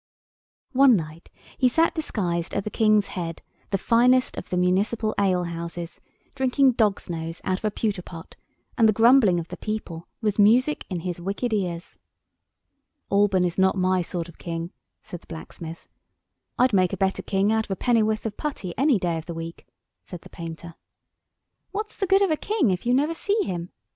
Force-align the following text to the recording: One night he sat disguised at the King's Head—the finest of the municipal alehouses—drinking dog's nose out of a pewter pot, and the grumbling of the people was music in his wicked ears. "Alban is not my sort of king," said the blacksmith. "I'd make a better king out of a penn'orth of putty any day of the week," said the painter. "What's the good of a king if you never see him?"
One 0.71 0.95
night 0.95 1.29
he 1.59 1.69
sat 1.69 1.93
disguised 1.93 2.55
at 2.55 2.63
the 2.63 2.71
King's 2.71 3.05
Head—the 3.05 3.77
finest 3.77 4.35
of 4.35 4.49
the 4.49 4.57
municipal 4.57 5.13
alehouses—drinking 5.19 6.71
dog's 6.71 7.07
nose 7.07 7.39
out 7.43 7.59
of 7.59 7.65
a 7.65 7.69
pewter 7.69 8.01
pot, 8.01 8.35
and 8.79 8.89
the 8.89 8.93
grumbling 8.93 9.39
of 9.39 9.49
the 9.49 9.57
people 9.57 10.07
was 10.19 10.39
music 10.39 10.87
in 10.89 11.01
his 11.01 11.21
wicked 11.21 11.53
ears. 11.53 11.99
"Alban 13.11 13.45
is 13.45 13.59
not 13.59 13.77
my 13.77 14.01
sort 14.01 14.27
of 14.27 14.39
king," 14.39 14.71
said 15.03 15.21
the 15.21 15.27
blacksmith. 15.27 15.87
"I'd 16.57 16.73
make 16.73 16.93
a 16.93 16.97
better 16.97 17.21
king 17.21 17.53
out 17.53 17.65
of 17.65 17.69
a 17.71 17.75
penn'orth 17.75 18.25
of 18.25 18.35
putty 18.37 18.73
any 18.79 18.97
day 18.97 19.19
of 19.19 19.27
the 19.27 19.35
week," 19.35 19.67
said 20.01 20.21
the 20.21 20.29
painter. 20.29 20.73
"What's 21.69 21.95
the 21.95 22.07
good 22.07 22.23
of 22.23 22.31
a 22.31 22.37
king 22.37 22.71
if 22.71 22.87
you 22.87 22.95
never 22.95 23.13
see 23.13 23.37
him?" 23.43 23.69